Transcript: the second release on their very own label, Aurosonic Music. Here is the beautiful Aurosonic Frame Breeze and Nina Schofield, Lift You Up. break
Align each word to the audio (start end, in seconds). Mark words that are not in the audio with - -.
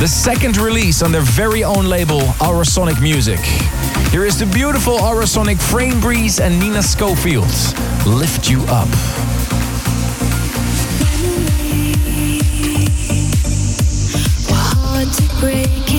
the 0.00 0.08
second 0.08 0.56
release 0.56 1.02
on 1.02 1.12
their 1.12 1.20
very 1.20 1.62
own 1.62 1.84
label, 1.84 2.20
Aurosonic 2.40 3.02
Music. 3.02 3.38
Here 4.10 4.24
is 4.24 4.38
the 4.38 4.46
beautiful 4.46 4.96
Aurosonic 4.96 5.60
Frame 5.60 6.00
Breeze 6.00 6.40
and 6.40 6.58
Nina 6.58 6.82
Schofield, 6.82 7.50
Lift 8.06 8.48
You 8.48 8.62
Up. 8.68 8.88
break 15.38 15.89